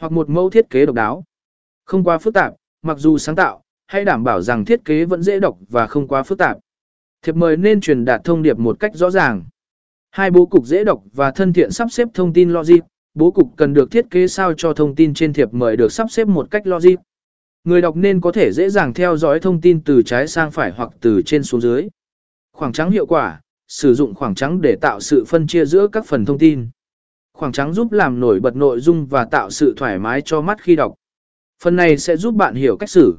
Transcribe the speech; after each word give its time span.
hoặc 0.00 0.12
một 0.12 0.28
mẫu 0.28 0.50
thiết 0.50 0.70
kế 0.70 0.86
độc 0.86 0.94
đáo. 0.94 1.24
Không 1.84 2.04
quá 2.04 2.18
phức 2.18 2.34
tạp, 2.34 2.54
mặc 2.82 2.98
dù 2.98 3.18
sáng 3.18 3.36
tạo, 3.36 3.62
hãy 3.86 4.04
đảm 4.04 4.24
bảo 4.24 4.42
rằng 4.42 4.64
thiết 4.64 4.84
kế 4.84 5.04
vẫn 5.04 5.22
dễ 5.22 5.40
đọc 5.40 5.58
và 5.68 5.86
không 5.86 6.08
quá 6.08 6.22
phức 6.22 6.38
tạp. 6.38 6.58
Thiệp 7.22 7.36
mời 7.36 7.56
nên 7.56 7.80
truyền 7.80 8.04
đạt 8.04 8.20
thông 8.24 8.42
điệp 8.42 8.58
một 8.58 8.80
cách 8.80 8.94
rõ 8.94 9.10
ràng. 9.10 9.44
Hai 10.10 10.30
bố 10.30 10.46
cục 10.46 10.64
dễ 10.64 10.84
đọc 10.84 11.02
và 11.12 11.30
thân 11.30 11.52
thiện 11.52 11.70
sắp 11.70 11.88
xếp 11.92 12.08
thông 12.14 12.32
tin 12.32 12.50
logic, 12.50 12.78
bố 13.14 13.30
cục 13.30 13.52
cần 13.56 13.74
được 13.74 13.90
thiết 13.90 14.10
kế 14.10 14.28
sao 14.28 14.52
cho 14.56 14.72
thông 14.72 14.94
tin 14.94 15.14
trên 15.14 15.32
thiệp 15.32 15.48
mời 15.52 15.76
được 15.76 15.92
sắp 15.92 16.06
xếp 16.10 16.28
một 16.28 16.50
cách 16.50 16.66
logic. 16.66 16.94
Người 17.64 17.82
đọc 17.82 17.96
nên 17.96 18.20
có 18.20 18.32
thể 18.32 18.52
dễ 18.52 18.68
dàng 18.68 18.94
theo 18.94 19.16
dõi 19.16 19.40
thông 19.40 19.60
tin 19.60 19.80
từ 19.84 20.02
trái 20.02 20.28
sang 20.28 20.50
phải 20.50 20.72
hoặc 20.76 20.90
từ 21.00 21.22
trên 21.22 21.42
xuống 21.42 21.60
dưới. 21.60 21.88
Khoảng 22.52 22.72
trắng 22.72 22.90
hiệu 22.90 23.06
quả, 23.06 23.40
sử 23.68 23.94
dụng 23.94 24.14
khoảng 24.14 24.34
trắng 24.34 24.60
để 24.60 24.76
tạo 24.80 25.00
sự 25.00 25.24
phân 25.28 25.46
chia 25.46 25.64
giữa 25.64 25.88
các 25.92 26.06
phần 26.06 26.24
thông 26.24 26.38
tin. 26.38 26.68
Khoảng 27.40 27.52
trắng 27.52 27.72
giúp 27.72 27.92
làm 27.92 28.20
nổi 28.20 28.40
bật 28.40 28.56
nội 28.56 28.80
dung 28.80 29.06
và 29.06 29.24
tạo 29.24 29.50
sự 29.50 29.74
thoải 29.76 29.98
mái 29.98 30.22
cho 30.24 30.40
mắt 30.40 30.62
khi 30.62 30.76
đọc. 30.76 30.94
Phần 31.62 31.76
này 31.76 31.98
sẽ 31.98 32.16
giúp 32.16 32.34
bạn 32.34 32.54
hiểu 32.54 32.76
cách 32.76 32.90
xử, 32.90 33.18